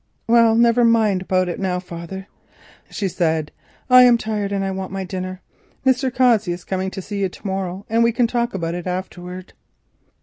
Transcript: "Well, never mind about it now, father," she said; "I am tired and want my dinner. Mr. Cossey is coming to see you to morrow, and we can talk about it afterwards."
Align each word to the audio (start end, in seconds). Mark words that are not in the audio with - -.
"Well, 0.25 0.55
never 0.55 0.83
mind 0.83 1.21
about 1.21 1.47
it 1.47 1.59
now, 1.59 1.79
father," 1.79 2.25
she 2.89 3.07
said; 3.07 3.51
"I 3.87 4.01
am 4.01 4.17
tired 4.17 4.51
and 4.51 4.75
want 4.75 4.91
my 4.91 5.03
dinner. 5.03 5.41
Mr. 5.85 6.11
Cossey 6.11 6.53
is 6.53 6.63
coming 6.65 6.89
to 6.89 7.03
see 7.03 7.19
you 7.19 7.29
to 7.29 7.45
morrow, 7.45 7.85
and 7.87 8.03
we 8.03 8.11
can 8.11 8.25
talk 8.25 8.55
about 8.55 8.73
it 8.73 8.87
afterwards." 8.87 9.53